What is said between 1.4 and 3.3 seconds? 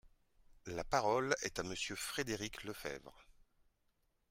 est à Monsieur Frédéric Lefebvre.